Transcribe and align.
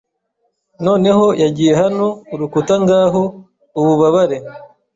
Noneho 0.85 1.25
yagiye 1.43 1.73
hano 1.81 2.07
urukuta 2.33 2.73
ngaho 2.83 3.21
ububabare 3.79 4.37